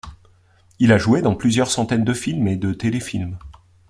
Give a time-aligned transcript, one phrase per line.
[0.79, 3.37] Il a joué dans plusieurs centaines de films et de téléfilms.